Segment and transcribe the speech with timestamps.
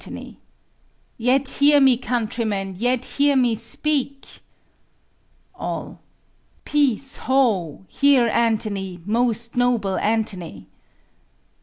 [1.19, 4.39] _Yet hear me, countrymen; yet hear me speak.
[5.53, 5.99] All.
[6.65, 7.85] Peace, ho!
[7.87, 10.65] Hear Antony, most noble Antony.